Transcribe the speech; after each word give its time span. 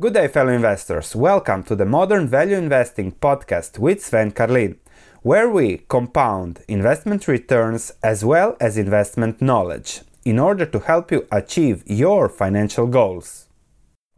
Good 0.00 0.14
day, 0.14 0.28
fellow 0.28 0.52
investors. 0.52 1.16
Welcome 1.16 1.64
to 1.64 1.74
the 1.74 1.84
Modern 1.84 2.28
Value 2.28 2.54
Investing 2.54 3.10
podcast 3.10 3.80
with 3.80 4.00
Sven 4.00 4.30
Carlin, 4.30 4.78
where 5.22 5.50
we 5.50 5.78
compound 5.88 6.60
investment 6.68 7.26
returns 7.26 7.90
as 8.00 8.24
well 8.24 8.56
as 8.60 8.78
investment 8.78 9.42
knowledge 9.42 10.02
in 10.24 10.38
order 10.38 10.64
to 10.66 10.78
help 10.78 11.10
you 11.10 11.26
achieve 11.32 11.82
your 11.84 12.28
financial 12.28 12.86
goals. 12.86 13.47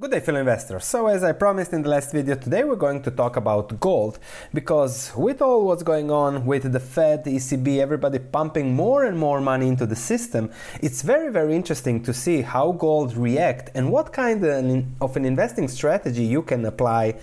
Good 0.01 0.13
day, 0.13 0.21
fellow 0.21 0.41
investors. 0.41 0.87
So, 0.87 1.09
as 1.09 1.23
I 1.23 1.33
promised 1.33 1.75
in 1.75 1.83
the 1.83 1.91
last 1.91 2.13
video, 2.13 2.35
today 2.35 2.65
we're 2.65 2.75
going 2.75 3.03
to 3.03 3.11
talk 3.11 3.37
about 3.37 3.79
gold 3.81 4.19
because, 4.55 5.13
with 5.15 5.43
all 5.43 5.67
what's 5.67 5.83
going 5.83 6.11
on 6.11 6.47
with 6.47 6.73
the 6.73 6.81
Fed, 6.81 7.27
ECB, 7.27 7.81
everybody 7.81 8.19
pumping 8.19 8.75
more 8.75 9.05
and 9.05 9.19
more 9.19 9.43
money 9.43 9.69
into 9.69 9.85
the 9.85 9.95
system, 9.95 10.51
it's 10.81 11.03
very, 11.03 11.31
very 11.31 11.55
interesting 11.55 12.03
to 12.05 12.15
see 12.15 12.41
how 12.41 12.73
gold 12.73 13.15
react 13.15 13.73
and 13.75 13.93
what 13.93 14.11
kind 14.11 14.43
of 14.43 15.17
an 15.17 15.25
investing 15.27 15.69
strategy 15.69 16.25
you 16.25 16.41
can 16.41 16.65
apply 16.65 17.17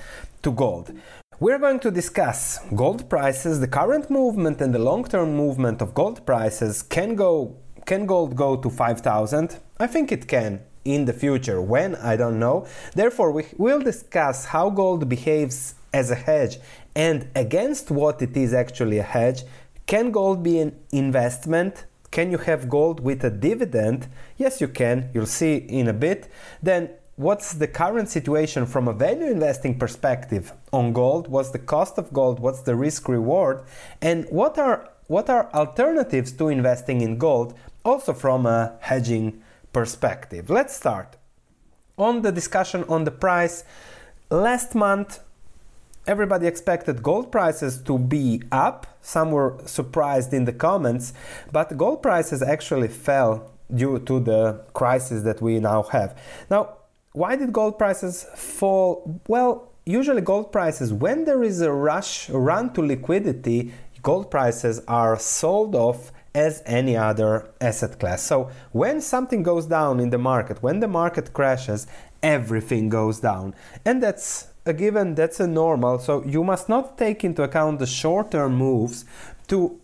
to 0.43 0.51
gold. 0.51 0.93
We're 1.39 1.57
going 1.57 1.79
to 1.79 1.89
discuss 1.89 2.59
gold 2.75 3.09
prices, 3.09 3.59
the 3.59 3.67
current 3.67 4.11
movement 4.11 4.61
and 4.61 4.71
the 4.71 4.77
long-term 4.77 5.35
movement 5.35 5.81
of 5.81 5.95
gold 5.95 6.23
prices. 6.27 6.83
Can 6.83 7.15
go 7.15 7.57
can 7.87 8.05
gold 8.05 8.35
go 8.35 8.55
to 8.55 8.69
5000? 8.69 9.57
I 9.79 9.87
think 9.87 10.11
it 10.11 10.27
can 10.27 10.59
in 10.93 11.05
the 11.05 11.13
future. 11.13 11.61
When? 11.61 11.95
I 11.95 12.15
don't 12.15 12.39
know. 12.39 12.65
Therefore, 12.95 13.31
we 13.31 13.43
will 13.57 13.79
discuss 13.79 14.45
how 14.45 14.69
gold 14.69 15.09
behaves 15.09 15.75
as 15.93 16.11
a 16.11 16.15
hedge 16.15 16.57
and 16.95 17.27
against 17.35 17.91
what 17.91 18.21
it 18.21 18.35
is 18.35 18.53
actually 18.53 18.97
a 18.97 19.03
hedge. 19.03 19.43
Can 19.85 20.11
gold 20.11 20.43
be 20.43 20.59
an 20.59 20.75
investment? 20.91 21.85
Can 22.11 22.31
you 22.31 22.37
have 22.39 22.69
gold 22.69 22.99
with 23.01 23.23
a 23.23 23.29
dividend? 23.29 24.07
Yes, 24.37 24.61
you 24.61 24.67
can. 24.67 25.09
You'll 25.13 25.25
see 25.41 25.55
in 25.57 25.87
a 25.87 25.93
bit. 25.93 26.29
Then, 26.63 26.89
what's 27.15 27.53
the 27.53 27.67
current 27.67 28.09
situation 28.09 28.65
from 28.65 28.87
a 28.87 28.93
value 28.93 29.27
investing 29.27 29.77
perspective 29.77 30.53
on 30.71 30.93
gold? 30.93 31.27
What's 31.27 31.51
the 31.51 31.59
cost 31.59 31.97
of 31.97 32.13
gold? 32.13 32.39
What's 32.39 32.61
the 32.61 32.75
risk 32.75 33.09
reward? 33.09 33.63
And 34.01 34.25
what 34.29 34.57
are 34.57 34.89
what 35.07 35.29
are 35.29 35.49
alternatives 35.53 36.33
to 36.33 36.49
investing 36.49 36.99
in 36.99 37.17
gold 37.17 37.53
also 37.85 38.11
from 38.11 38.45
a 38.45 38.73
hedging 38.81 39.41
perspective. 39.81 40.49
Let's 40.49 40.75
start. 40.75 41.09
On 41.97 42.23
the 42.25 42.31
discussion 42.31 42.83
on 42.95 43.03
the 43.03 43.15
price, 43.25 43.63
last 44.31 44.73
month 44.73 45.19
everybody 46.13 46.45
expected 46.47 47.03
gold 47.03 47.27
prices 47.31 47.73
to 47.89 47.99
be 48.15 48.41
up. 48.51 48.79
Some 49.01 49.29
were 49.37 49.51
surprised 49.65 50.33
in 50.33 50.45
the 50.45 50.55
comments, 50.67 51.13
but 51.51 51.77
gold 51.83 52.01
prices 52.01 52.41
actually 52.41 52.91
fell 53.07 53.31
due 53.81 53.99
to 54.09 54.19
the 54.19 54.41
crisis 54.79 55.21
that 55.27 55.39
we 55.45 55.59
now 55.59 55.83
have. 55.95 56.09
Now, 56.49 56.61
why 57.11 57.35
did 57.35 57.53
gold 57.53 57.77
prices 57.77 58.25
fall? 58.35 59.21
Well, 59.27 59.51
usually 59.85 60.21
gold 60.21 60.51
prices, 60.51 60.91
when 60.91 61.25
there 61.25 61.43
is 61.43 61.61
a 61.61 61.71
rush, 61.71 62.29
run 62.31 62.73
to 62.73 62.81
liquidity, 62.81 63.59
gold 64.01 64.31
prices 64.31 64.81
are 64.87 65.19
sold 65.19 65.75
off 65.75 66.11
as 66.33 66.61
any 66.65 66.95
other 66.95 67.49
asset 67.59 67.99
class. 67.99 68.21
So 68.23 68.49
when 68.71 69.01
something 69.01 69.43
goes 69.43 69.65
down 69.65 69.99
in 69.99 70.09
the 70.09 70.17
market, 70.17 70.61
when 70.61 70.79
the 70.79 70.87
market 70.87 71.33
crashes, 71.33 71.87
everything 72.21 72.89
goes 72.89 73.19
down. 73.19 73.55
And 73.85 74.01
that's 74.01 74.47
a 74.65 74.73
given, 74.73 75.15
that's 75.15 75.39
a 75.39 75.47
normal. 75.47 75.99
So 75.99 76.23
you 76.25 76.43
must 76.43 76.69
not 76.69 76.97
take 76.97 77.23
into 77.23 77.43
account 77.43 77.79
the 77.79 77.87
short 77.87 78.31
term 78.31 78.55
moves 78.55 79.05
to 79.47 79.79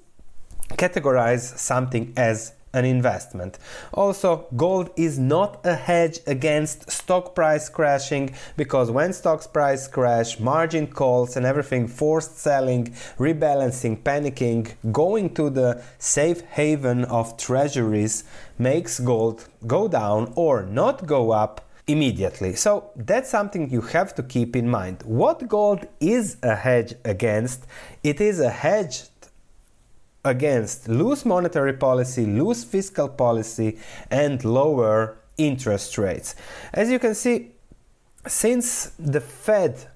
categorize 0.70 1.58
something 1.58 2.14
as 2.18 2.54
an 2.74 2.86
investment. 2.86 3.60
Also, 3.94 4.48
gold 4.56 4.90
is 4.96 5.20
not 5.20 5.60
a 5.64 5.76
hedge 5.76 6.20
against 6.28 6.90
stock 6.90 7.36
price 7.36 7.70
crashing 7.70 8.34
because 8.58 8.90
when 8.90 9.14
stock 9.14 9.52
price 9.54 9.88
crash, 9.88 10.40
margin 10.40 10.88
calls 10.88 11.38
and 11.38 11.46
everything, 11.46 11.88
forced 11.88 12.38
selling, 12.38 12.86
rebalancing, 13.18 14.02
panicking, 14.02 14.74
going 14.92 15.34
to 15.34 15.50
the 15.50 15.82
safe 16.00 16.42
haven 16.42 17.06
of 17.06 17.38
treasuries 17.38 18.24
makes 18.58 19.00
gold 19.00 19.48
go 19.68 19.88
down 19.88 20.32
or 20.36 20.64
not 20.64 21.06
go 21.06 21.32
up 21.32 21.62
immediately. 21.88 22.56
So 22.56 22.92
that's 22.96 23.30
something 23.30 23.70
you 23.70 23.82
have 23.82 24.16
to 24.16 24.24
keep 24.24 24.56
in 24.56 24.70
mind. 24.70 25.04
What 25.04 25.48
gold 25.48 25.86
is 26.00 26.38
a 26.42 26.56
hedge 26.56 26.96
against? 27.04 27.66
It 28.04 28.22
is 28.22 28.40
a 28.40 28.50
hedge 28.50 29.04
against 30.26 30.88
loose 30.88 31.26
monetary 31.26 31.74
policy, 31.74 32.26
loose 32.26 32.64
fiscal 32.64 33.10
policy, 33.10 33.78
and 34.10 34.44
lower 34.44 35.18
interest 35.38 35.98
rates. 35.98 36.36
As 36.74 36.90
you 36.90 37.00
can 37.00 37.16
see, 37.16 37.52
since 38.28 38.92
the 38.98 39.20
Fed 39.20 39.88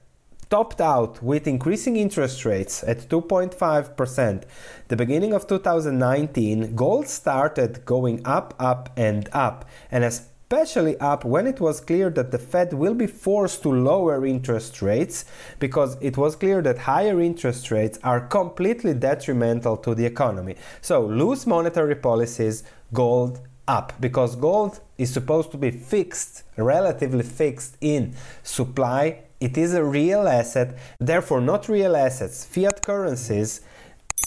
topped 0.50 0.80
out 0.80 1.22
with 1.22 1.48
increasing 1.48 1.98
interest 1.98 2.46
rates 2.46 2.84
at 2.84 3.10
2.5%, 3.10 4.44
the 4.88 4.96
beginning 4.96 5.34
of 5.34 5.48
2019, 5.48 6.76
gold 6.76 7.08
started 7.08 7.86
going 7.86 8.26
up, 8.26 8.54
up, 8.60 8.90
and 8.96 9.30
up. 9.34 9.66
And 9.92 10.04
as 10.04 10.30
especially 10.50 10.98
up 11.00 11.26
when 11.26 11.46
it 11.46 11.60
was 11.60 11.82
clear 11.82 12.10
that 12.10 12.32
the 12.32 12.38
Fed 12.38 12.72
will 12.72 12.94
be 12.94 13.06
forced 13.06 13.62
to 13.64 13.70
lower 13.70 14.26
interest 14.26 14.82
rates 14.82 15.26
because 15.60 15.98
it 16.00 16.16
was 16.16 16.38
clear 16.38 16.62
that 16.62 16.78
higher 16.78 17.20
interest 17.20 17.70
rates 17.70 18.00
are 18.02 18.22
completely 18.22 18.94
detrimental 18.94 19.76
to 19.76 19.94
the 19.94 20.06
economy. 20.06 20.56
So, 20.80 21.06
loose 21.06 21.46
monetary 21.46 21.96
policies, 21.96 22.64
gold 22.94 23.42
up 23.68 23.92
because 24.00 24.38
gold 24.38 24.80
is 24.98 25.12
supposed 25.12 25.52
to 25.52 25.58
be 25.58 25.70
fixed, 25.70 26.44
relatively 26.56 27.24
fixed 27.24 27.76
in 27.82 28.16
supply. 28.44 29.24
It 29.42 29.58
is 29.58 29.74
a 29.74 29.84
real 29.84 30.30
asset, 30.30 30.78
therefore, 30.98 31.42
not 31.42 31.68
real 31.68 31.94
assets, 31.94 32.46
fiat 32.46 32.82
currencies 32.82 33.60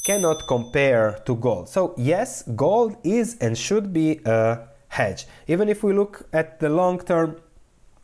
cannot 0.04 0.46
compare 0.46 1.18
to 1.24 1.34
gold. 1.36 1.70
So, 1.70 1.94
yes, 1.96 2.42
gold 2.42 2.98
is 3.04 3.38
and 3.38 3.56
should 3.56 3.94
be 3.94 4.20
a 4.26 4.68
hedge. 4.90 5.26
Even 5.48 5.68
if 5.68 5.82
we 5.82 5.92
look 5.92 6.28
at 6.32 6.60
the 6.60 6.68
long 6.68 7.00
term 7.00 7.40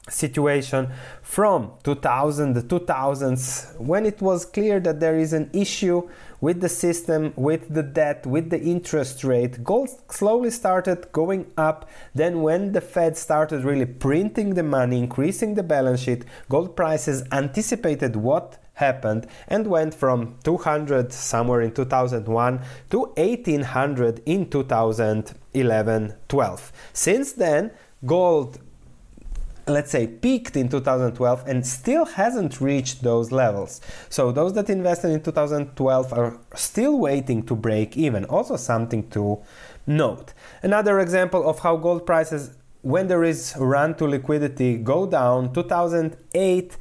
situation 0.08 0.88
from 1.20 1.72
2000 1.82 2.52
the 2.52 2.62
2000s 2.62 3.76
when 3.80 4.06
it 4.06 4.22
was 4.22 4.44
clear 4.44 4.78
that 4.78 5.00
there 5.00 5.18
is 5.18 5.32
an 5.32 5.50
issue 5.52 6.08
with 6.40 6.60
the 6.60 6.68
system 6.68 7.32
with 7.34 7.74
the 7.74 7.82
debt 7.82 8.24
with 8.24 8.50
the 8.50 8.60
interest 8.60 9.24
rate 9.24 9.64
gold 9.64 9.88
slowly 10.08 10.48
started 10.48 11.10
going 11.10 11.44
up 11.56 11.90
then 12.14 12.40
when 12.40 12.70
the 12.70 12.80
fed 12.80 13.16
started 13.16 13.64
really 13.64 13.84
printing 13.84 14.54
the 14.54 14.62
money 14.62 14.96
increasing 14.96 15.54
the 15.54 15.62
balance 15.62 15.98
sheet 15.98 16.24
gold 16.48 16.76
prices 16.76 17.24
anticipated 17.32 18.14
what 18.14 18.58
happened 18.76 19.26
and 19.48 19.66
went 19.66 19.92
from 19.92 20.36
200 20.44 21.12
somewhere 21.12 21.60
in 21.60 21.72
2001 21.72 22.60
to 22.90 22.98
1800 23.16 24.22
in 24.24 24.48
2011 24.48 26.14
12. 26.28 26.72
Since 26.92 27.32
then, 27.32 27.70
gold 28.04 28.58
let's 29.68 29.90
say 29.90 30.06
peaked 30.06 30.56
in 30.56 30.68
2012 30.68 31.42
and 31.48 31.66
still 31.66 32.04
hasn't 32.04 32.60
reached 32.60 33.02
those 33.02 33.32
levels. 33.32 33.80
So 34.08 34.30
those 34.30 34.52
that 34.54 34.70
invested 34.70 35.10
in 35.10 35.22
2012 35.22 36.12
are 36.12 36.38
still 36.54 36.98
waiting 36.98 37.42
to 37.46 37.56
break 37.56 37.96
even. 37.96 38.24
Also 38.26 38.56
something 38.56 39.10
to 39.10 39.40
note. 39.86 40.34
Another 40.62 41.00
example 41.00 41.48
of 41.48 41.58
how 41.58 41.76
gold 41.76 42.06
prices 42.06 42.52
when 42.82 43.08
there 43.08 43.24
is 43.24 43.54
run 43.58 43.96
to 43.96 44.04
liquidity 44.04 44.76
go 44.76 45.06
down 45.06 45.52
2008 45.52 46.76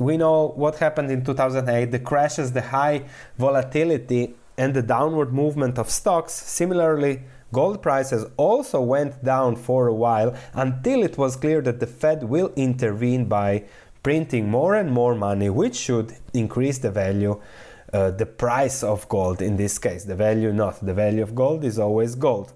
we 0.00 0.16
know 0.16 0.48
what 0.56 0.78
happened 0.78 1.10
in 1.10 1.22
2008 1.22 1.90
the 1.90 1.98
crashes, 1.98 2.52
the 2.52 2.62
high 2.62 3.04
volatility, 3.38 4.34
and 4.56 4.72
the 4.72 4.82
downward 4.82 5.32
movement 5.32 5.78
of 5.78 5.90
stocks. 5.90 6.32
Similarly, 6.32 7.22
gold 7.52 7.82
prices 7.82 8.24
also 8.38 8.80
went 8.80 9.22
down 9.22 9.56
for 9.56 9.88
a 9.88 9.94
while 9.94 10.34
until 10.54 11.02
it 11.02 11.18
was 11.18 11.36
clear 11.36 11.60
that 11.62 11.80
the 11.80 11.86
Fed 11.86 12.24
will 12.24 12.50
intervene 12.56 13.26
by 13.26 13.64
printing 14.02 14.50
more 14.50 14.74
and 14.74 14.90
more 14.90 15.14
money, 15.14 15.50
which 15.50 15.76
should 15.76 16.14
increase 16.32 16.78
the 16.78 16.90
value. 16.90 17.38
Uh, 17.92 18.10
the 18.10 18.24
price 18.24 18.82
of 18.82 19.06
gold 19.08 19.42
in 19.42 19.56
this 19.56 19.76
case, 19.78 20.04
the 20.04 20.14
value 20.14 20.52
not. 20.52 20.78
The 20.80 20.94
value 20.94 21.22
of 21.22 21.34
gold 21.34 21.64
is 21.64 21.78
always 21.78 22.14
gold. 22.14 22.54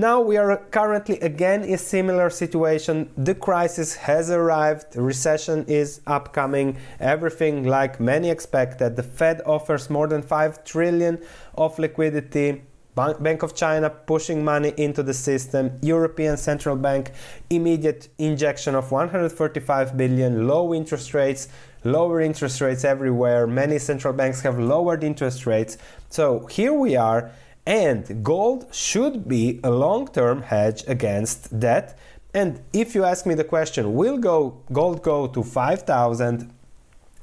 Now 0.00 0.20
we 0.20 0.36
are 0.36 0.58
currently 0.70 1.18
again 1.18 1.64
in 1.64 1.74
a 1.74 1.76
similar 1.76 2.30
situation. 2.30 3.10
The 3.16 3.34
crisis 3.34 3.96
has 3.96 4.30
arrived, 4.30 4.94
recession 4.94 5.64
is 5.66 6.02
upcoming, 6.06 6.76
everything 7.00 7.64
like 7.64 7.98
many 7.98 8.30
expected. 8.30 8.94
The 8.94 9.02
Fed 9.02 9.42
offers 9.44 9.90
more 9.90 10.06
than 10.06 10.22
5 10.22 10.62
trillion 10.62 11.18
of 11.56 11.80
liquidity. 11.80 12.62
Bank 12.94 13.42
of 13.42 13.56
China 13.56 13.90
pushing 13.90 14.44
money 14.44 14.72
into 14.76 15.02
the 15.02 15.14
system, 15.14 15.78
European 15.82 16.36
Central 16.36 16.76
Bank 16.76 17.10
immediate 17.50 18.08
injection 18.18 18.76
of 18.76 18.92
145 18.92 19.96
billion, 19.96 20.46
low 20.46 20.74
interest 20.74 21.12
rates, 21.12 21.48
lower 21.82 22.20
interest 22.20 22.60
rates 22.60 22.84
everywhere. 22.84 23.48
Many 23.48 23.80
central 23.80 24.14
banks 24.14 24.42
have 24.42 24.60
lowered 24.60 25.02
interest 25.02 25.44
rates. 25.44 25.76
So 26.08 26.46
here 26.46 26.72
we 26.72 26.94
are 26.94 27.32
and 27.68 28.24
gold 28.24 28.66
should 28.72 29.28
be 29.28 29.60
a 29.62 29.70
long 29.70 30.08
term 30.08 30.42
hedge 30.42 30.82
against 30.88 31.60
that 31.60 31.98
And 32.34 32.60
if 32.72 32.94
you 32.94 33.04
ask 33.04 33.26
me 33.26 33.34
the 33.34 33.44
question, 33.44 33.94
will 33.94 34.18
go 34.18 34.60
gold 34.72 35.02
go 35.02 35.26
to 35.26 35.42
5000? 35.42 36.50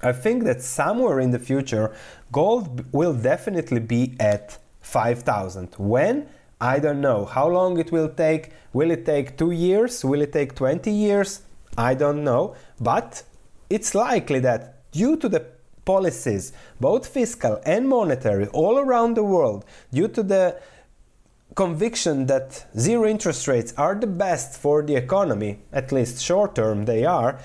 I 0.01 0.11
think 0.11 0.43
that 0.43 0.61
somewhere 0.61 1.19
in 1.19 1.31
the 1.31 1.39
future 1.39 1.95
gold 2.31 2.85
will 2.91 3.13
definitely 3.13 3.79
be 3.79 4.15
at 4.19 4.57
5000. 4.81 5.75
When? 5.77 6.27
I 6.59 6.79
don't 6.79 7.01
know. 7.01 7.25
How 7.25 7.47
long 7.47 7.77
it 7.79 7.91
will 7.91 8.09
take? 8.09 8.51
Will 8.73 8.91
it 8.91 9.05
take 9.05 9.37
2 9.37 9.51
years? 9.51 10.03
Will 10.03 10.21
it 10.21 10.33
take 10.33 10.55
20 10.55 10.91
years? 10.91 11.41
I 11.77 11.93
don't 11.93 12.23
know, 12.23 12.55
but 12.79 13.23
it's 13.69 13.93
likely 13.93 14.39
that 14.39 14.91
due 14.91 15.17
to 15.17 15.29
the 15.29 15.45
policies, 15.85 16.51
both 16.79 17.07
fiscal 17.07 17.61
and 17.65 17.87
monetary, 17.87 18.47
all 18.47 18.77
around 18.77 19.15
the 19.15 19.23
world, 19.23 19.63
due 19.93 20.07
to 20.09 20.23
the 20.23 20.59
conviction 21.55 22.25
that 22.25 22.65
zero 22.77 23.07
interest 23.07 23.47
rates 23.47 23.73
are 23.77 23.95
the 23.95 24.07
best 24.07 24.59
for 24.59 24.83
the 24.83 24.95
economy, 24.95 25.59
at 25.71 25.91
least 25.91 26.21
short 26.21 26.55
term 26.55 26.85
they 26.85 27.05
are, 27.05 27.39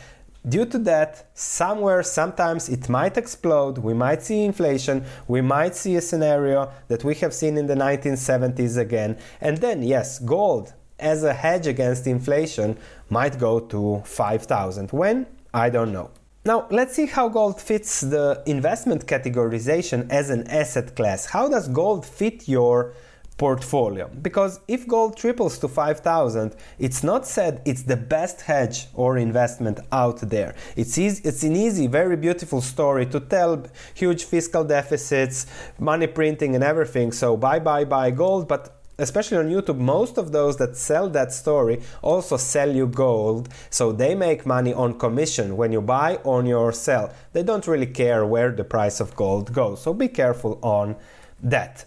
due 0.49 0.65
to 0.65 0.79
that, 0.79 1.29
somewhere, 1.35 2.03
sometimes 2.03 2.69
it 2.69 2.89
might 2.89 3.17
explode. 3.17 3.79
We 3.79 3.95
might 3.95 4.23
see 4.23 4.45
inflation. 4.45 5.05
We 5.29 5.43
might 5.43 5.77
see 5.77 5.97
a 5.97 6.01
scenario 6.01 6.73
that 6.89 7.05
we 7.05 7.15
have 7.17 7.35
seen 7.35 7.57
in 7.59 7.67
the 7.67 7.75
1970s 7.75 8.79
again. 8.79 9.19
And 9.41 9.59
then, 9.59 9.83
yes, 9.83 10.19
gold 10.19 10.73
as 10.99 11.25
a 11.25 11.33
hedge 11.33 11.67
against 11.67 12.07
inflation 12.07 12.77
might 13.09 13.39
go 13.39 13.61
to 13.61 14.03
5,000. 14.05 14.93
When? 14.93 15.27
I 15.53 15.71
don't 15.71 15.93
know. 15.93 16.11
Now, 16.43 16.67
let's 16.71 16.95
see 16.95 17.05
how 17.05 17.29
gold 17.29 17.61
fits 17.61 18.01
the 18.01 18.43
investment 18.47 19.07
categorization 19.07 20.09
as 20.09 20.31
an 20.31 20.47
asset 20.47 20.97
class. 20.97 21.27
How 21.27 21.51
does 21.51 21.69
gold 21.69 22.07
fit 22.07 22.49
your 22.49 22.95
portfolio? 23.37 24.09
Because 24.23 24.59
if 24.67 24.89
gold 24.89 25.19
triples 25.19 25.59
to 25.59 25.69
5000, 25.69 26.57
it's 26.79 27.05
not 27.05 27.27
said 27.27 27.61
it's 27.67 27.83
the 27.83 27.97
best 27.99 28.41
hedge 28.41 28.87
or 28.95 29.19
investment 29.19 29.81
out 29.93 30.21
there. 30.21 30.55
It's 30.77 30.97
easy, 30.97 31.21
it's 31.29 31.43
an 31.43 31.57
easy, 31.57 31.87
very 31.89 32.17
beautiful 32.17 32.63
story 32.63 33.05
to 33.07 33.21
tell 33.21 33.67
huge 33.93 34.25
fiscal 34.25 34.65
deficits, 34.65 35.45
money 35.79 36.07
printing 36.07 36.55
and 36.55 36.65
everything. 36.65 37.13
So 37.13 37.37
buy 37.37 37.59
buy 37.59 37.85
buy 37.85 38.13
gold, 38.13 38.49
but 38.49 38.80
especially 39.03 39.39
on 39.39 39.51
YouTube, 39.51 39.79
most 39.79 40.19
of 40.19 40.33
those 40.33 40.57
that 40.59 40.77
sell 40.77 41.09
that 41.11 41.33
story 41.33 41.81
also 42.03 42.37
sell 42.37 42.75
you 42.75 42.87
gold. 42.87 43.49
So 43.71 43.93
they 43.93 44.15
make 44.15 44.47
money 44.47 44.73
on 44.73 44.99
commission 44.99 45.57
when 45.57 45.73
you 45.73 45.81
buy 45.81 46.17
on 46.25 46.47
your 46.47 46.73
sell. 46.73 47.13
They 47.33 47.43
don't 47.43 47.67
really 47.67 47.87
care 47.87 48.25
where 48.25 48.51
the 48.51 48.65
price 48.65 49.01
of 49.01 49.17
gold 49.17 49.53
goes. 49.53 49.83
So 49.83 49.95
be 49.95 50.09
careful 50.09 50.59
on 50.63 50.97
that. 51.43 51.85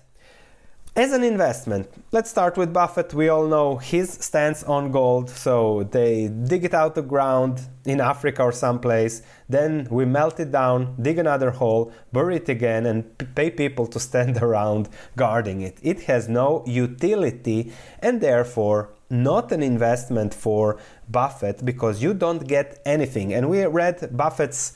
As 0.95 1.11
an 1.11 1.23
investment, 1.23 1.91
let's 2.11 2.29
start 2.29 2.55
with 2.55 2.71
Buffett. 2.71 3.15
We 3.15 3.27
all 3.27 3.47
know 3.47 3.77
his 3.77 4.11
stance 4.11 4.63
on 4.63 4.91
gold. 4.91 5.27
So 5.27 5.89
they 5.89 6.27
dig 6.27 6.65
it 6.65 6.75
out 6.75 6.89
of 6.89 6.93
the 6.93 7.01
ground 7.01 7.61
in 7.83 7.99
Africa 7.99 8.43
or 8.43 8.51
someplace, 8.51 9.23
then 9.49 9.87
we 9.89 10.05
melt 10.05 10.39
it 10.39 10.51
down, 10.51 10.95
dig 11.01 11.17
another 11.17 11.49
hole, 11.49 11.91
bury 12.11 12.35
it 12.35 12.47
again, 12.47 12.85
and 12.85 13.03
pay 13.33 13.49
people 13.49 13.87
to 13.87 13.99
stand 13.99 14.37
around 14.43 14.87
guarding 15.15 15.61
it. 15.61 15.79
It 15.81 16.01
has 16.03 16.29
no 16.29 16.63
utility 16.67 17.73
and 17.99 18.21
therefore 18.21 18.91
not 19.09 19.51
an 19.51 19.63
investment 19.63 20.31
for 20.31 20.79
Buffett 21.09 21.65
because 21.65 22.03
you 22.03 22.13
don't 22.13 22.47
get 22.47 22.79
anything. 22.85 23.33
And 23.33 23.49
we 23.49 23.65
read 23.65 24.15
Buffett's 24.15 24.73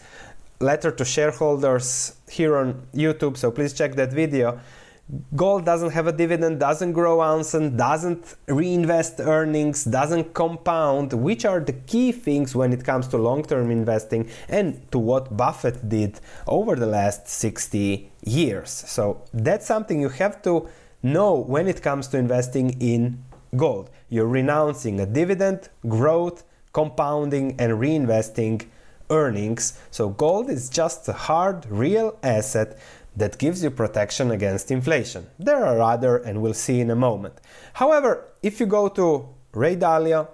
letter 0.60 0.90
to 0.90 1.06
shareholders 1.06 2.18
here 2.28 2.58
on 2.58 2.88
YouTube, 2.96 3.38
so 3.38 3.52
please 3.52 3.74
check 3.74 3.94
that 3.98 4.12
video 4.12 4.60
gold 5.36 5.66
doesn't 5.66 5.92
have 5.92 6.08
a 6.08 6.12
dividend, 6.12 6.60
doesn't 6.60 6.92
grow 6.92 7.22
ounces, 7.22 7.72
doesn't 7.72 8.36
reinvest 8.48 9.20
earnings, 9.20 9.86
doesn't 9.86 10.34
compound, 10.34 11.14
which 11.14 11.46
are 11.46 11.60
the 11.60 11.74
key 11.74 12.12
things 12.12 12.56
when 12.56 12.74
it 12.74 12.84
comes 12.84 13.08
to 13.10 13.18
long 13.18 13.44
term 13.44 13.72
investing 13.72 14.30
and 14.50 14.92
to 14.92 15.00
what 15.00 15.38
Buffett 15.38 15.88
did 15.88 16.20
over 16.46 16.76
the 16.76 16.86
last 16.86 17.28
60 17.30 18.12
years. 18.24 18.70
So 18.70 19.24
that's 19.34 19.66
something 19.66 20.02
you 20.02 20.10
have 20.10 20.42
to 20.42 20.68
know 21.04 21.36
when 21.36 21.68
it 21.68 21.82
comes 21.82 22.08
to 22.10 22.18
investing 22.18 22.82
in 22.82 23.24
gold. 23.56 23.90
You're 24.10 24.28
renouncing 24.28 25.00
a 25.00 25.06
dividend, 25.06 25.70
growth, 25.88 26.44
compounding, 26.74 27.56
and 27.60 27.74
reinvesting 27.74 28.68
earnings. 29.10 29.80
So 29.92 30.10
gold 30.10 30.50
is 30.50 30.70
just 30.70 31.08
a 31.08 31.14
hard, 31.14 31.66
real 31.70 32.18
asset 32.24 32.78
that 33.18 33.38
gives 33.40 33.64
you 33.64 33.72
protection 33.72 34.32
against 34.32 34.72
inflation. 34.72 35.28
There 35.40 35.66
are 35.66 35.82
other, 35.82 36.18
and 36.18 36.42
we'll 36.42 36.54
see 36.54 36.80
in 36.80 36.92
a 36.92 36.96
moment. 36.96 37.42
However, 37.74 38.32
if 38.44 38.60
you 38.60 38.68
go 38.68 38.88
to 38.90 39.28
Ray 39.54 39.76
Dalio, 39.76 40.30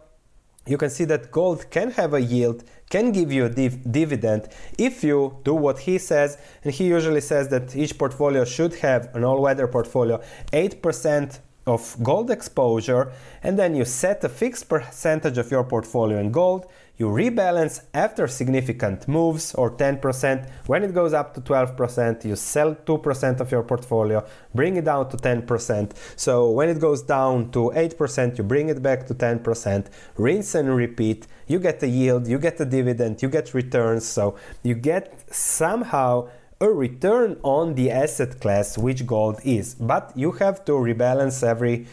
you 0.68 0.78
can 0.78 0.90
see 0.90 1.06
that 1.06 1.32
gold 1.32 1.70
can 1.72 1.92
have 1.92 2.14
a 2.14 2.22
yield, 2.22 2.64
can 2.90 3.12
give 3.12 3.32
you 3.32 3.46
a 3.46 3.50
div- 3.50 3.92
dividend 3.92 4.50
if 4.78 5.04
you 5.04 5.40
do 5.44 5.54
what 5.54 5.80
he 5.80 5.98
says. 5.98 6.38
And 6.64 6.74
he 6.74 6.88
usually 6.88 7.22
says 7.22 7.48
that 7.50 7.76
each 7.76 7.98
portfolio 7.98 8.46
should 8.46 8.76
have 8.76 9.14
an 9.16 9.24
all 9.24 9.42
weather 9.42 9.68
portfolio 9.68 10.22
8% 10.52 11.40
of 11.66 11.96
gold 12.04 12.30
exposure, 12.30 13.12
and 13.42 13.58
then 13.58 13.76
you 13.76 13.86
set 13.86 14.24
a 14.24 14.30
fixed 14.30 14.68
percentage 14.70 15.38
of 15.38 15.50
your 15.50 15.64
portfolio 15.64 16.20
in 16.20 16.32
gold. 16.32 16.66
You 16.96 17.08
rebalance 17.08 17.82
after 17.94 18.28
significant 18.28 19.08
moves 19.08 19.56
or 19.56 19.72
10%. 19.72 20.48
When 20.68 20.84
it 20.84 20.94
goes 20.94 21.12
up 21.12 21.34
to 21.34 21.42
12%, 21.42 22.24
you 22.24 22.36
sell 22.36 22.76
2% 22.76 23.40
of 23.40 23.52
your 23.52 23.64
portfolio, 23.64 24.24
bring 24.54 24.76
it 24.76 24.86
down 24.86 25.10
to 25.10 25.18
10%. 25.18 25.92
So 26.16 26.52
when 26.52 26.70
it 26.70 26.80
goes 26.80 27.02
down 27.02 27.50
to 27.52 27.72
8%, 27.76 28.38
you 28.38 28.44
bring 28.44 28.70
it 28.70 28.84
back 28.84 29.08
to 29.08 29.16
10%, 29.16 29.88
rinse 30.18 30.54
and 30.54 30.76
repeat. 30.76 31.26
You 31.48 31.58
get 31.60 31.80
the 31.80 31.88
yield, 31.88 32.28
you 32.28 32.38
get 32.38 32.58
the 32.58 32.66
dividend, 32.66 33.24
you 33.24 33.30
get 33.30 33.56
returns. 33.56 34.06
So 34.06 34.36
you 34.62 34.76
get 34.76 35.34
somehow 35.34 36.30
a 36.64 36.72
return 36.72 37.38
on 37.44 37.76
the 37.76 37.92
asset 37.92 38.40
class 38.40 38.78
which 38.78 39.06
gold 39.06 39.38
is. 39.44 39.76
But 39.76 40.14
you 40.16 40.32
have 40.44 40.64
to 40.66 40.72
rebalance 40.72 41.44
every 41.46 41.86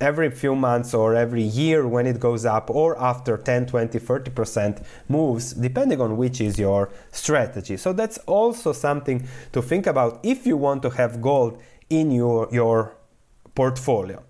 every 0.00 0.30
few 0.30 0.54
months 0.54 0.92
or 0.92 1.14
every 1.14 1.42
year 1.42 1.88
when 1.88 2.06
it 2.06 2.20
goes 2.20 2.44
up 2.44 2.68
or 2.68 2.98
after 3.00 3.38
10 3.38 3.66
20 3.66 3.98
30% 3.98 4.84
moves 5.08 5.54
depending 5.54 6.00
on 6.02 6.16
which 6.16 6.40
is 6.40 6.58
your 6.58 6.90
strategy. 7.10 7.76
So 7.76 7.92
that's 7.92 8.18
also 8.26 8.72
something 8.72 9.26
to 9.52 9.62
think 9.62 9.86
about 9.86 10.20
if 10.22 10.46
you 10.46 10.56
want 10.56 10.82
to 10.82 10.90
have 10.90 11.20
gold 11.20 11.60
in 11.90 12.10
your 12.10 12.48
your 12.52 12.96
portfolio. 13.54 14.22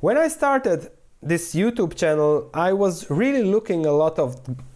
When 0.00 0.18
i 0.18 0.28
started 0.28 0.90
this 1.22 1.54
youtube 1.54 1.94
channel 1.94 2.50
i 2.52 2.72
was 2.72 3.08
really 3.08 3.44
looking 3.44 3.86
a 3.86 3.92
lot 3.92 4.18
of 4.18 4.28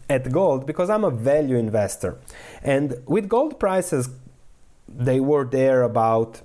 at 0.08 0.30
gold 0.30 0.64
because 0.64 0.88
i'm 0.88 1.04
a 1.04 1.10
value 1.10 1.56
investor. 1.56 2.16
And 2.62 2.94
with 3.06 3.28
gold 3.28 3.58
prices 3.58 4.08
they 4.88 5.20
were 5.20 5.44
there 5.44 5.82
about 5.82 6.42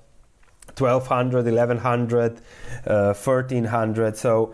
1200 0.78 1.46
1100 1.46 2.42
uh, 2.86 3.14
1300 3.14 4.18
so 4.18 4.54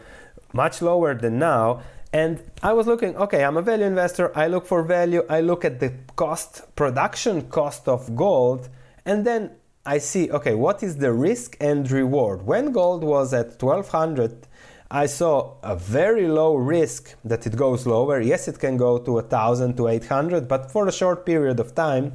much 0.53 0.82
lower 0.82 1.13
than 1.13 1.38
now 1.39 1.82
and 2.13 2.41
i 2.63 2.74
was 2.74 2.88
looking 2.88 3.15
okay 3.17 3.44
i'm 3.44 3.58
a 3.58 3.62
value 3.62 3.86
investor 3.86 4.36
i 4.38 4.48
look 4.48 4.65
for 4.65 4.84
value 4.84 5.24
i 5.29 5.39
look 5.39 5.63
at 5.63 5.79
the 5.79 5.94
cost 6.15 6.63
production 6.75 7.41
cost 7.50 7.88
of 7.88 8.15
gold 8.15 8.70
and 9.06 9.25
then 9.25 9.51
i 9.86 9.98
see 9.98 10.32
okay 10.32 10.53
what 10.53 10.82
is 10.82 10.98
the 10.98 11.12
risk 11.12 11.56
and 11.60 11.91
reward 11.91 12.41
when 12.44 12.72
gold 12.72 13.03
was 13.03 13.34
at 13.34 13.62
1200 13.62 14.48
I 14.89 15.06
saw 15.08 15.56
a 15.63 15.75
very 15.75 16.27
low 16.27 16.56
risk 16.56 17.15
that 17.25 17.46
it 17.46 17.58
goes 17.58 17.86
lower. 17.86 18.22
Yes, 18.22 18.48
it 18.48 18.58
can 18.58 18.77
go 18.77 18.98
to 18.98 19.12
1000 19.12 19.75
to 19.75 19.89
800, 19.89 20.48
but 20.48 20.72
for 20.72 20.88
a 20.88 20.94
short 20.94 21.25
period 21.25 21.60
of 21.60 21.75
time. 21.75 22.13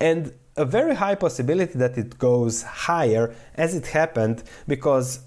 And 0.00 0.32
a 0.58 0.64
very 0.64 0.94
high 0.94 1.14
possibility 1.14 1.78
that 1.78 1.96
it 1.96 2.18
goes 2.18 2.62
higher 2.62 3.34
as 3.54 3.74
it 3.74 3.86
happened 3.86 4.42
because 4.66 5.20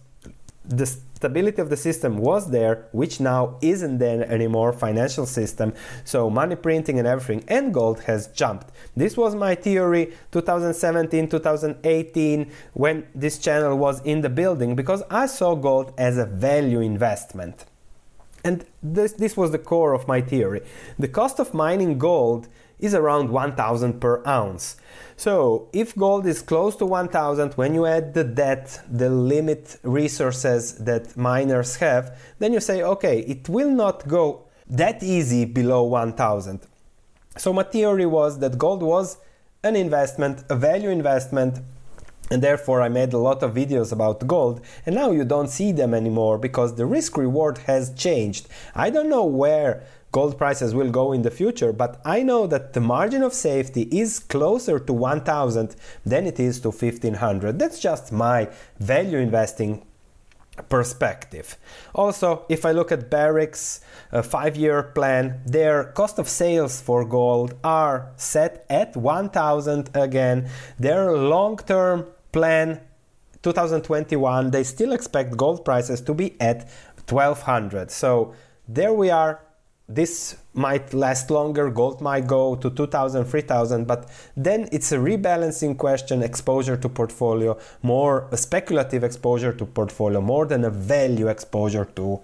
the 0.65 0.85
stability 0.85 1.61
of 1.61 1.69
the 1.69 1.77
system 1.77 2.17
was 2.17 2.49
there, 2.51 2.87
which 2.91 3.19
now 3.19 3.57
isn't 3.61 3.99
there 3.99 4.29
anymore, 4.31 4.73
financial 4.73 5.25
system. 5.25 5.73
So 6.03 6.29
money 6.29 6.55
printing 6.55 6.99
and 6.99 7.07
everything, 7.07 7.43
and 7.47 7.73
gold 7.73 8.01
has 8.01 8.27
jumped. 8.27 8.71
This 8.95 9.15
was 9.15 9.35
my 9.35 9.55
theory 9.55 10.13
2017, 10.31 11.29
2018, 11.29 12.51
when 12.73 13.07
this 13.13 13.37
channel 13.37 13.77
was 13.77 14.01
in 14.01 14.21
the 14.21 14.29
building, 14.29 14.75
because 14.75 15.03
I 15.09 15.27
saw 15.27 15.55
gold 15.55 15.93
as 15.97 16.17
a 16.17 16.25
value 16.25 16.81
investment. 16.81 17.65
And 18.43 18.65
this, 18.81 19.13
this 19.13 19.37
was 19.37 19.51
the 19.51 19.59
core 19.59 19.93
of 19.93 20.07
my 20.07 20.21
theory. 20.21 20.61
The 20.97 21.07
cost 21.07 21.39
of 21.39 21.53
mining 21.53 21.99
gold 21.99 22.47
is 22.81 22.93
around 22.93 23.29
1000 23.29 24.01
per 24.01 24.21
ounce. 24.25 24.75
So, 25.15 25.69
if 25.71 25.95
gold 25.95 26.25
is 26.25 26.41
close 26.41 26.75
to 26.77 26.85
1000, 26.85 27.53
when 27.53 27.75
you 27.75 27.85
add 27.85 28.13
the 28.13 28.23
debt, 28.23 28.81
the 28.89 29.09
limit 29.09 29.77
resources 29.83 30.75
that 30.79 31.15
miners 31.15 31.75
have, 31.75 32.17
then 32.39 32.53
you 32.53 32.59
say, 32.59 32.81
okay, 32.81 33.19
it 33.19 33.47
will 33.47 33.69
not 33.69 34.07
go 34.07 34.45
that 34.67 35.03
easy 35.03 35.45
below 35.45 35.83
1000. 35.83 36.61
So, 37.37 37.53
my 37.53 37.63
theory 37.63 38.07
was 38.07 38.39
that 38.39 38.57
gold 38.57 38.81
was 38.81 39.17
an 39.63 39.75
investment, 39.75 40.43
a 40.49 40.55
value 40.55 40.89
investment, 40.89 41.59
and 42.31 42.41
therefore 42.41 42.81
I 42.81 42.89
made 42.89 43.13
a 43.13 43.17
lot 43.17 43.43
of 43.43 43.53
videos 43.53 43.91
about 43.91 44.25
gold 44.25 44.61
and 44.85 44.95
now 44.95 45.11
you 45.11 45.25
don't 45.25 45.49
see 45.49 45.73
them 45.73 45.93
anymore 45.93 46.37
because 46.37 46.75
the 46.75 46.85
risk 46.85 47.17
reward 47.17 47.57
has 47.59 47.93
changed. 47.93 48.47
I 48.73 48.89
don't 48.89 49.09
know 49.09 49.25
where 49.25 49.83
gold 50.11 50.37
prices 50.37 50.75
will 50.75 50.91
go 50.91 51.13
in 51.13 51.21
the 51.21 51.31
future, 51.31 51.71
but 51.71 52.01
I 52.05 52.23
know 52.23 52.47
that 52.47 52.73
the 52.73 52.81
margin 52.81 53.23
of 53.23 53.33
safety 53.33 53.83
is 53.91 54.19
closer 54.19 54.79
to 54.79 54.93
1000 54.93 55.75
than 56.05 56.27
it 56.27 56.39
is 56.39 56.59
to 56.61 56.69
1500. 56.69 57.57
That's 57.57 57.79
just 57.79 58.11
my 58.11 58.49
value 58.79 59.17
investing 59.17 59.85
perspective. 60.69 61.57
Also, 61.95 62.45
if 62.49 62.65
I 62.65 62.71
look 62.71 62.91
at 62.91 63.09
Barrick's 63.09 63.81
uh, 64.11 64.21
five 64.21 64.57
year 64.57 64.83
plan, 64.83 65.41
their 65.45 65.85
cost 65.85 66.19
of 66.19 66.27
sales 66.27 66.81
for 66.81 67.05
gold 67.05 67.55
are 67.63 68.11
set 68.17 68.65
at 68.69 68.95
1000 68.97 69.89
again. 69.93 70.49
Their 70.77 71.15
long 71.15 71.57
term 71.57 72.07
plan 72.33 72.81
2021, 73.43 74.51
they 74.51 74.63
still 74.63 74.91
expect 74.91 75.37
gold 75.37 75.63
prices 75.65 76.01
to 76.01 76.13
be 76.13 76.39
at 76.41 76.69
1200. 77.09 77.89
So 77.89 78.33
there 78.67 78.93
we 78.93 79.09
are 79.09 79.41
this 79.95 80.37
might 80.53 80.93
last 80.93 81.31
longer 81.31 81.69
gold 81.69 82.01
might 82.01 82.27
go 82.27 82.55
to 82.55 82.69
2000 82.69 83.25
3000 83.25 83.85
but 83.85 84.09
then 84.35 84.67
it's 84.71 84.91
a 84.91 84.97
rebalancing 84.97 85.77
question 85.77 86.21
exposure 86.21 86.77
to 86.77 86.89
portfolio 86.89 87.57
more 87.81 88.27
a 88.31 88.37
speculative 88.37 89.03
exposure 89.03 89.53
to 89.53 89.65
portfolio 89.65 90.21
more 90.21 90.45
than 90.45 90.63
a 90.65 90.69
value 90.69 91.27
exposure 91.27 91.85
to 91.85 92.19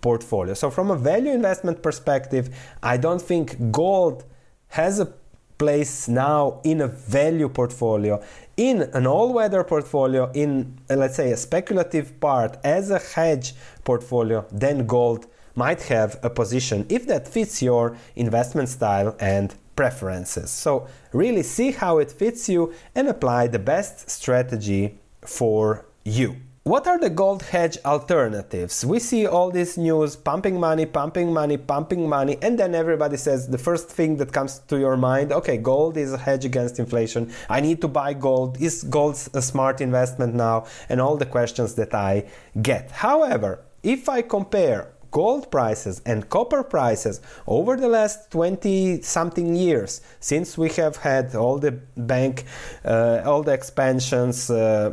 portfolio. 0.00 0.54
So 0.54 0.70
from 0.70 0.92
a 0.92 0.96
value 0.96 1.32
investment 1.32 1.82
perspective 1.82 2.54
i 2.82 2.96
don't 2.96 3.22
think 3.22 3.72
gold 3.72 4.24
has 4.68 5.00
a 5.00 5.12
place 5.58 6.06
now 6.08 6.60
in 6.62 6.80
a 6.80 6.86
value 6.86 7.48
portfolio. 7.48 8.22
In 8.56 8.82
an 8.94 9.06
all-weather 9.06 9.64
portfolio 9.64 10.30
in 10.32 10.78
let's 10.88 11.16
say 11.16 11.32
a 11.32 11.36
speculative 11.36 12.18
part 12.20 12.58
as 12.64 12.90
a 12.90 12.98
hedge 12.98 13.54
portfolio 13.84 14.46
then 14.52 14.86
gold 14.86 15.26
might 15.58 15.82
have 15.82 16.18
a 16.22 16.30
position 16.30 16.86
if 16.88 17.06
that 17.08 17.26
fits 17.26 17.60
your 17.60 17.96
investment 18.16 18.68
style 18.68 19.16
and 19.20 19.54
preferences. 19.74 20.50
So, 20.50 20.88
really 21.12 21.42
see 21.42 21.70
how 21.72 21.98
it 21.98 22.10
fits 22.10 22.48
you 22.48 22.72
and 22.94 23.08
apply 23.08 23.48
the 23.48 23.58
best 23.58 24.08
strategy 24.08 24.98
for 25.22 25.84
you. 26.04 26.36
What 26.68 26.86
are 26.86 26.98
the 26.98 27.08
gold 27.08 27.42
hedge 27.44 27.78
alternatives? 27.84 28.84
We 28.84 28.98
see 28.98 29.26
all 29.26 29.50
this 29.50 29.78
news 29.78 30.16
pumping 30.16 30.60
money, 30.60 30.84
pumping 30.84 31.32
money, 31.32 31.56
pumping 31.56 32.06
money, 32.06 32.36
and 32.42 32.58
then 32.58 32.74
everybody 32.74 33.16
says 33.16 33.48
the 33.48 33.56
first 33.56 33.88
thing 33.88 34.18
that 34.18 34.34
comes 34.34 34.58
to 34.68 34.78
your 34.78 34.96
mind 34.98 35.32
okay, 35.32 35.56
gold 35.56 35.96
is 35.96 36.12
a 36.12 36.18
hedge 36.18 36.44
against 36.44 36.78
inflation. 36.78 37.32
I 37.48 37.60
need 37.60 37.80
to 37.80 37.88
buy 37.88 38.12
gold. 38.12 38.60
Is 38.60 38.82
gold 38.82 39.16
a 39.32 39.40
smart 39.40 39.80
investment 39.80 40.34
now? 40.34 40.66
And 40.90 41.00
all 41.00 41.16
the 41.16 41.30
questions 41.36 41.74
that 41.76 41.94
I 41.94 42.26
get. 42.60 42.90
However, 42.90 43.64
if 43.82 44.08
I 44.08 44.20
compare 44.20 44.92
gold 45.10 45.50
prices 45.50 46.00
and 46.04 46.28
copper 46.28 46.62
prices 46.62 47.20
over 47.46 47.76
the 47.76 47.88
last 47.88 48.30
20 48.30 49.02
something 49.02 49.54
years 49.54 50.00
since 50.20 50.58
we 50.58 50.68
have 50.70 50.96
had 50.96 51.34
all 51.34 51.58
the 51.58 51.72
bank 51.96 52.44
uh, 52.84 53.22
all 53.24 53.42
the 53.42 53.52
expansions 53.52 54.50
uh, 54.50 54.92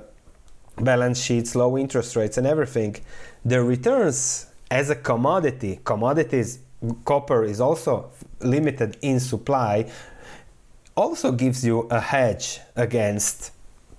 balance 0.78 1.22
sheets 1.22 1.56
low 1.56 1.78
interest 1.78 2.16
rates 2.16 2.38
and 2.38 2.48
everything 2.48 2.96
the 3.44 3.62
returns 3.62 4.48
as 4.72 4.90
a 4.90 4.96
commodity 4.96 5.80
commodities 5.84 6.60
copper 7.06 7.44
is 7.44 7.60
also 7.62 8.10
limited 8.42 8.98
in 9.02 9.20
supply 9.20 9.90
also 10.96 11.32
gives 11.32 11.66
you 11.66 11.82
a 11.92 12.00
hedge 12.00 12.60
against 12.76 13.52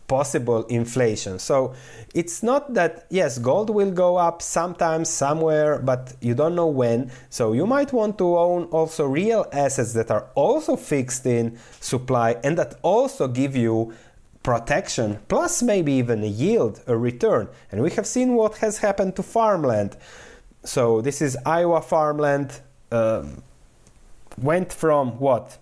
possible 0.08 0.64
inflation. 0.66 1.38
So 1.38 1.74
it's 2.14 2.42
not 2.42 2.74
that, 2.74 3.06
yes, 3.10 3.38
gold 3.38 3.70
will 3.70 3.90
go 3.90 4.16
up 4.16 4.42
sometimes, 4.42 5.08
somewhere, 5.08 5.78
but 5.78 6.14
you 6.20 6.34
don't 6.34 6.54
know 6.54 6.66
when. 6.66 7.10
So 7.30 7.52
you 7.52 7.66
might 7.66 7.92
want 7.92 8.18
to 8.18 8.36
own 8.36 8.64
also 8.64 9.06
real 9.06 9.46
assets 9.52 9.92
that 9.94 10.10
are 10.10 10.28
also 10.34 10.76
fixed 10.76 11.26
in 11.26 11.58
supply 11.80 12.36
and 12.44 12.56
that 12.58 12.76
also 12.82 13.28
give 13.28 13.56
you 13.56 13.92
protection, 14.42 15.18
plus 15.28 15.62
maybe 15.62 15.92
even 15.92 16.22
a 16.22 16.28
yield, 16.28 16.80
a 16.86 16.96
return. 16.96 17.48
And 17.72 17.82
we 17.82 17.90
have 17.90 18.06
seen 18.06 18.34
what 18.34 18.58
has 18.58 18.78
happened 18.78 19.16
to 19.16 19.22
farmland. 19.22 19.96
So 20.64 21.00
this 21.00 21.20
is 21.20 21.36
Iowa 21.44 21.82
farmland. 21.82 22.60
Um, 22.92 23.42
went 24.38 24.72
from 24.72 25.18
what 25.18 25.58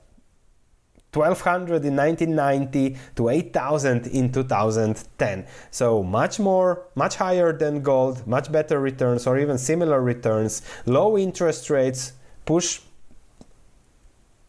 1200 1.15 1.85
in 1.85 1.97
1990 1.97 2.97
to 3.17 3.29
8000 3.29 4.07
in 4.09 4.33
2010 4.33 5.47
so 5.71 6.03
much 6.03 6.39
more 6.39 6.87
much 6.95 7.17
higher 7.17 7.53
than 7.53 7.83
gold 7.83 8.27
much 8.27 8.51
better 8.51 8.81
returns 8.81 9.27
or 9.27 9.39
even 9.39 9.59
similar 9.59 10.01
returns. 10.01 10.63
Low 10.87 11.17
interest 11.17 11.71
rates 11.71 12.13
push 12.45 12.81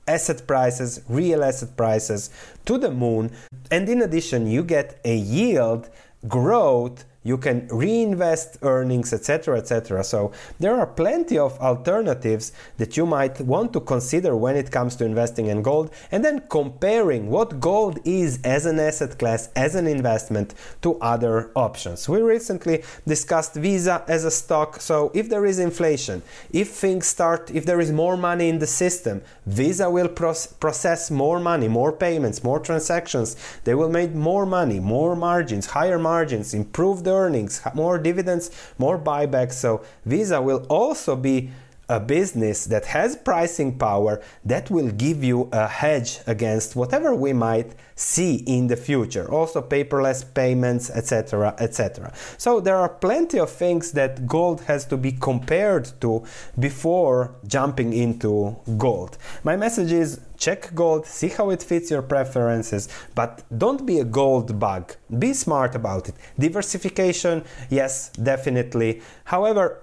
asset 0.07 0.45
prices 0.47 1.01
real 1.07 1.43
asset 1.43 1.75
prices 1.75 2.29
to 2.65 2.77
the 2.77 2.91
moon. 2.91 3.31
And 3.71 3.87
in 3.89 4.01
addition 4.01 4.47
you 4.47 4.63
get 4.63 4.99
a 5.05 5.15
yield 5.15 5.89
growth 6.27 7.05
you 7.25 7.37
can 7.37 7.67
reinvest 7.69 8.59
earnings, 8.61 9.11
etc., 9.11 9.57
etc. 9.57 10.03
So 10.03 10.31
there 10.59 10.75
are 10.79 10.85
plenty 10.85 11.37
of 11.37 11.59
alternatives 11.59 12.53
that 12.77 12.95
you 12.95 13.05
might 13.05 13.41
want 13.41 13.73
to 13.73 13.81
consider 13.81 14.37
when 14.37 14.55
it 14.55 14.71
comes 14.71 14.95
to 14.97 15.05
investing 15.05 15.47
in 15.47 15.63
gold, 15.63 15.89
and 16.11 16.23
then 16.23 16.43
comparing 16.49 17.29
what 17.29 17.59
gold 17.59 17.99
is 18.05 18.39
as 18.43 18.67
an 18.67 18.79
asset 18.79 19.17
class, 19.17 19.49
as 19.55 19.73
an 19.73 19.87
investment 19.87 20.53
to 20.83 20.97
other 20.99 21.51
options. 21.55 22.07
We 22.07 22.21
recently 22.21 22.83
discussed 23.07 23.55
Visa 23.55 24.03
as 24.07 24.23
a 24.23 24.31
stock. 24.31 24.79
So 24.79 25.11
if 25.15 25.27
there 25.27 25.47
is 25.47 25.57
inflation, 25.57 26.21
if 26.51 26.69
things 26.69 27.07
start, 27.07 27.49
if 27.49 27.65
there 27.65 27.79
is 27.79 27.91
more 27.91 28.17
money 28.17 28.49
in 28.49 28.59
the 28.59 28.67
system, 28.67 29.23
Visa 29.47 29.89
will 29.89 30.09
process 30.09 31.09
more 31.09 31.39
money, 31.39 31.67
more 31.67 31.91
payments, 31.91 32.43
more 32.43 32.59
transactions. 32.59 33.35
They 33.63 33.73
will 33.73 33.89
make 33.89 34.13
more 34.13 34.45
money, 34.45 34.79
more 34.79 35.15
margins, 35.15 35.65
higher 35.65 35.97
margins, 35.97 36.53
improve 36.53 37.03
the 37.03 37.14
earnings, 37.15 37.61
more 37.73 37.97
dividends, 37.97 38.51
more 38.77 38.99
buybacks. 38.99 39.53
So 39.53 39.83
Visa 40.05 40.41
will 40.41 40.65
also 40.69 41.15
be 41.15 41.51
a 41.89 41.99
business 41.99 42.65
that 42.65 42.85
has 42.85 43.15
pricing 43.15 43.77
power 43.77 44.21
that 44.43 44.69
will 44.69 44.91
give 44.91 45.23
you 45.23 45.49
a 45.51 45.67
hedge 45.67 46.19
against 46.27 46.75
whatever 46.75 47.13
we 47.13 47.33
might 47.33 47.75
see 47.95 48.35
in 48.47 48.67
the 48.67 48.75
future. 48.75 49.31
Also 49.31 49.61
paperless 49.61 50.23
payments 50.33 50.89
etc 50.89 51.55
etc 51.59 52.11
so 52.37 52.59
there 52.59 52.75
are 52.75 52.89
plenty 52.89 53.39
of 53.39 53.49
things 53.49 53.91
that 53.91 54.27
gold 54.27 54.61
has 54.61 54.85
to 54.85 54.97
be 54.97 55.11
compared 55.11 55.91
to 56.01 56.23
before 56.59 57.35
jumping 57.47 57.93
into 57.93 58.55
gold. 58.77 59.17
My 59.43 59.55
message 59.55 59.91
is 59.91 60.19
check 60.37 60.73
gold 60.75 61.05
see 61.05 61.29
how 61.29 61.49
it 61.49 61.63
fits 61.63 61.89
your 61.89 62.01
preferences 62.01 62.89
but 63.13 63.43
don't 63.57 63.85
be 63.85 63.99
a 63.99 64.03
gold 64.03 64.59
bug. 64.59 64.93
Be 65.19 65.33
smart 65.33 65.75
about 65.75 66.09
it. 66.09 66.15
Diversification 66.37 67.43
yes 67.69 68.09
definitely. 68.09 69.01
However 69.25 69.81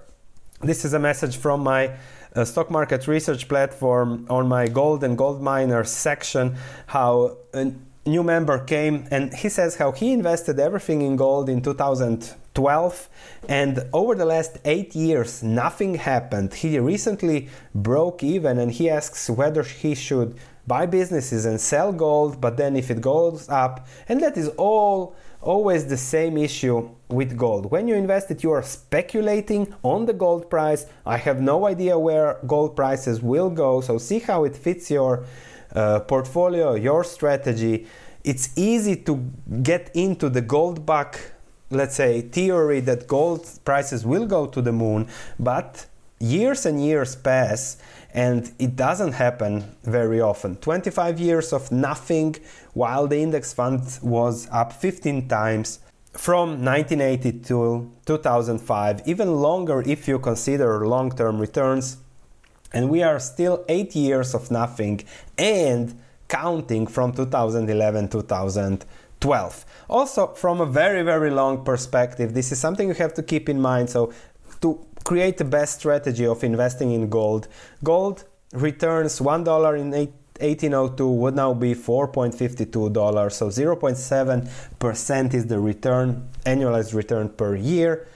this 0.63 0.85
is 0.85 0.93
a 0.93 0.99
message 0.99 1.37
from 1.37 1.63
my 1.63 1.93
uh, 2.35 2.45
stock 2.45 2.71
market 2.71 3.09
research 3.09 3.49
platform 3.49 4.27
on 4.31 4.49
my 4.49 4.69
gold 4.69 5.03
and 5.03 5.19
gold 5.19 5.43
miners 5.43 5.91
section. 5.91 6.57
How 6.87 7.37
a 7.53 7.73
new 8.07 8.23
member 8.23 8.59
came 8.59 9.07
and 9.11 9.35
he 9.35 9.49
says 9.49 9.77
how 9.77 9.93
he 9.93 10.13
invested 10.13 10.59
everything 10.59 11.03
in 11.03 11.17
gold 11.17 11.49
in 11.49 11.63
2012 11.63 13.09
and 13.49 13.85
over 13.93 14.15
the 14.15 14.25
last 14.25 14.59
eight 14.65 14.95
years 14.95 15.43
nothing 15.43 15.97
happened. 15.97 16.55
He 16.55 16.79
recently 16.79 17.49
broke 17.75 18.23
even 18.23 18.59
and 18.59 18.71
he 18.71 18.89
asks 18.89 19.29
whether 19.29 19.63
he 19.63 19.95
should 19.95 20.39
buy 20.67 20.87
businesses 20.87 21.45
and 21.45 21.61
sell 21.61 21.93
gold, 21.93 22.41
but 22.41 22.57
then 22.57 22.77
if 22.77 22.91
it 22.91 23.01
goes 23.01 23.49
up, 23.49 23.87
and 24.09 24.21
that 24.23 24.37
is 24.37 24.49
all 24.51 25.17
always 25.43 25.87
the 25.87 25.97
same 25.97 26.37
issue 26.39 26.89
with 27.09 27.37
gold. 27.37 27.71
When 27.71 27.89
you 27.89 27.95
invest 27.95 28.31
it, 28.31 28.43
you 28.43 28.53
are 28.53 28.63
speculating 28.63 29.75
on 29.83 30.07
the 30.07 30.13
gold 30.13 30.49
price. 30.49 30.87
I 31.05 31.17
have 31.19 31.41
no 31.41 31.67
idea 31.67 31.99
where 31.99 32.39
gold 32.47 32.75
prices 32.75 33.21
will 33.21 33.51
go, 33.51 33.81
so 33.81 33.99
see 33.99 34.21
how 34.21 34.45
it 34.45 34.57
fits 34.57 34.91
your 34.91 35.25
uh, 35.75 36.01
portfolio, 36.01 36.75
your 36.75 37.05
strategy. 37.05 37.87
It's 38.25 38.57
easy 38.57 38.97
to 38.97 39.31
get 39.63 39.91
into 39.95 40.29
the 40.31 40.41
gold 40.41 40.87
bug, 40.87 41.17
let's 41.71 41.97
say, 41.97 42.23
theory 42.23 42.81
that 42.81 43.07
gold 43.07 43.49
prices 43.65 44.07
will 44.07 44.27
go 44.27 44.47
to 44.47 44.63
the 44.63 44.73
moon, 44.73 45.09
but 45.39 45.87
years 46.21 46.67
and 46.67 46.83
years 46.83 47.17
pass 47.17 47.79
and 48.15 48.53
it 48.59 48.77
doesn't 48.77 49.13
happen 49.13 49.75
very 49.85 50.21
often 50.21 50.57
25 50.57 51.19
years 51.19 51.53
of 51.53 51.73
nothing 51.73 52.37
while 52.75 53.07
the 53.07 53.19
index 53.19 53.53
fund 53.53 53.81
was 54.03 54.49
up 54.51 54.73
15 54.73 55.29
times 55.29 55.81
from 56.13 56.63
1980 56.63 57.41
to 57.41 57.91
2005 58.05 59.03
even 59.07 59.35
longer 59.37 59.83
if 59.87 60.07
you 60.07 60.19
consider 60.19 60.87
long-term 60.87 61.39
returns 61.39 61.97
and 62.73 62.89
we 62.89 63.03
are 63.03 63.19
still 63.19 63.65
8 63.69 63.95
years 63.95 64.35
of 64.35 64.51
nothing 64.51 65.03
and 65.39 65.99
counting 66.33 66.87
from 66.87 67.13
2011 67.13 68.09
2012. 68.09 69.67
Also, 69.89 70.29
from 70.29 70.61
a 70.63 70.67
very, 70.67 71.03
very 71.03 71.31
long 71.31 71.63
perspective, 71.63 72.33
this 72.33 72.51
is 72.53 72.59
something 72.59 72.89
you 72.89 72.95
have 72.95 73.13
to 73.15 73.23
keep 73.23 73.49
in 73.51 73.61
mind. 73.61 73.91
So, 73.91 74.13
to 74.63 74.81
create 75.05 75.37
the 75.39 75.45
best 75.45 75.81
strategy 75.81 76.27
of 76.27 76.43
investing 76.45 76.93
in 76.93 77.09
gold, 77.09 77.49
gold 77.83 78.25
returns 78.53 79.19
$1 79.19 79.81
in 79.81 79.91
1802 79.91 81.09
would 81.09 81.35
now 81.35 81.55
be 81.55 81.75
$4.52. 81.75 83.33
So 83.33 83.49
0.7% 83.49 85.35
is 85.35 85.47
the 85.47 85.61
return, 85.61 86.29
annualized 86.45 86.95
return 86.95 87.29
per 87.29 87.55
year. 87.55 88.07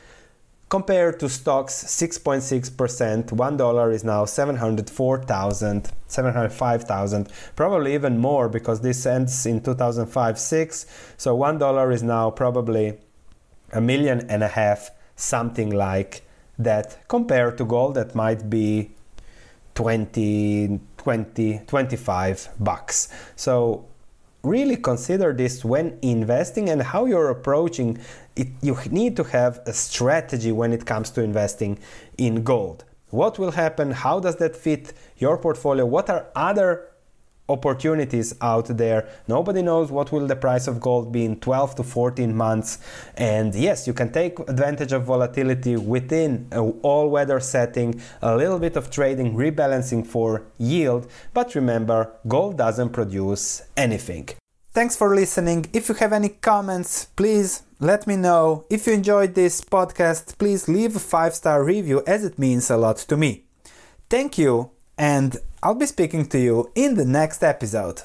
Compared 0.68 1.20
to 1.20 1.28
stocks, 1.28 1.84
6.6%, 1.84 3.26
$1 3.26 3.92
is 3.94 4.02
now 4.02 4.24
704,000, 4.24 5.92
705,000, 6.08 7.28
probably 7.54 7.94
even 7.94 8.18
more 8.18 8.48
because 8.48 8.80
this 8.80 9.06
ends 9.06 9.46
in 9.46 9.62
2005 9.62 10.36
6. 10.36 10.86
So 11.16 11.36
$1 11.38 11.92
is 11.92 12.02
now 12.02 12.30
probably 12.32 12.98
a 13.72 13.80
million 13.80 14.28
and 14.28 14.42
a 14.42 14.48
half, 14.48 14.90
something 15.14 15.70
like 15.70 16.25
that, 16.58 17.06
compared 17.08 17.58
to 17.58 17.64
gold 17.64 17.94
that 17.94 18.14
might 18.14 18.48
be 18.48 18.90
20, 19.74 20.80
20, 20.96 21.60
25 21.66 22.48
bucks. 22.58 23.08
So 23.36 23.84
really 24.42 24.76
consider 24.76 25.32
this 25.32 25.64
when 25.64 25.98
investing 26.02 26.68
and 26.68 26.82
how 26.82 27.04
you're 27.04 27.30
approaching 27.30 27.98
it. 28.36 28.48
You 28.62 28.78
need 28.90 29.16
to 29.16 29.24
have 29.24 29.60
a 29.66 29.72
strategy 29.72 30.52
when 30.52 30.72
it 30.72 30.86
comes 30.86 31.10
to 31.10 31.22
investing 31.22 31.78
in 32.16 32.42
gold. 32.42 32.84
What 33.10 33.38
will 33.38 33.52
happen? 33.52 33.92
How 33.92 34.20
does 34.20 34.36
that 34.36 34.56
fit 34.56 34.92
your 35.18 35.38
portfolio? 35.38 35.84
What 35.86 36.10
are 36.10 36.26
other 36.34 36.88
opportunities 37.48 38.34
out 38.40 38.66
there. 38.76 39.08
Nobody 39.28 39.62
knows 39.62 39.90
what 39.90 40.12
will 40.12 40.26
the 40.26 40.36
price 40.36 40.66
of 40.66 40.80
gold 40.80 41.12
be 41.12 41.24
in 41.24 41.40
12 41.40 41.76
to 41.76 41.82
14 41.82 42.34
months. 42.34 42.78
And 43.16 43.54
yes, 43.54 43.86
you 43.86 43.92
can 43.92 44.12
take 44.12 44.38
advantage 44.40 44.92
of 44.92 45.04
volatility 45.04 45.76
within 45.76 46.48
an 46.52 46.78
all-weather 46.82 47.40
setting, 47.40 48.00
a 48.22 48.36
little 48.36 48.58
bit 48.58 48.76
of 48.76 48.90
trading, 48.90 49.34
rebalancing 49.34 50.06
for 50.06 50.46
yield, 50.58 51.10
but 51.34 51.54
remember, 51.54 52.12
gold 52.26 52.58
doesn't 52.58 52.90
produce 52.90 53.62
anything. 53.76 54.28
Thanks 54.72 54.94
for 54.94 55.14
listening. 55.14 55.66
If 55.72 55.88
you 55.88 55.94
have 55.94 56.12
any 56.12 56.28
comments, 56.28 57.06
please 57.16 57.62
let 57.80 58.06
me 58.06 58.16
know. 58.16 58.66
If 58.68 58.86
you 58.86 58.92
enjoyed 58.92 59.34
this 59.34 59.62
podcast, 59.62 60.36
please 60.36 60.68
leave 60.68 60.96
a 60.96 60.98
5-star 60.98 61.64
review 61.64 62.02
as 62.06 62.24
it 62.24 62.38
means 62.38 62.70
a 62.70 62.76
lot 62.76 62.98
to 62.98 63.16
me. 63.16 63.44
Thank 64.10 64.36
you 64.36 64.70
and 64.98 65.36
I'll 65.62 65.74
be 65.74 65.86
speaking 65.86 66.26
to 66.26 66.38
you 66.38 66.70
in 66.74 66.94
the 66.94 67.04
next 67.04 67.42
episode. 67.42 68.02